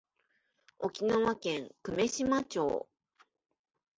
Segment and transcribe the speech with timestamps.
[0.79, 2.87] 沖縄県久米島町